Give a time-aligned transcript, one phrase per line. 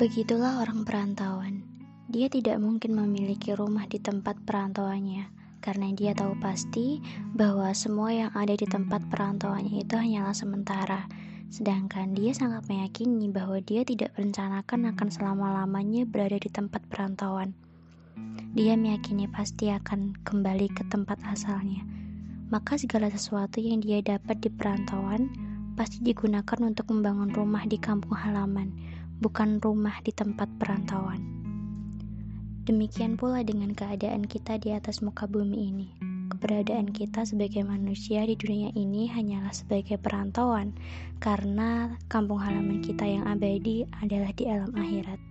[0.00, 1.60] Begitulah orang perantauan.
[2.08, 5.28] Dia tidak mungkin memiliki rumah di tempat perantauannya,
[5.60, 7.04] karena dia tahu pasti
[7.36, 11.04] bahwa semua yang ada di tempat perantauannya itu hanyalah sementara.
[11.52, 17.52] Sedangkan dia sangat meyakini bahwa dia tidak merencanakan akan selama-lamanya berada di tempat perantauan.
[18.56, 21.84] Dia meyakini pasti akan kembali ke tempat asalnya.
[22.48, 25.28] Maka segala sesuatu yang dia dapat di perantauan
[25.76, 28.89] pasti digunakan untuk membangun rumah di kampung halaman
[29.20, 31.20] bukan rumah di tempat perantauan.
[32.64, 35.88] Demikian pula dengan keadaan kita di atas muka bumi ini.
[36.32, 40.72] Keberadaan kita sebagai manusia di dunia ini hanyalah sebagai perantauan,
[41.20, 45.29] karena kampung halaman kita yang abadi adalah di alam akhirat.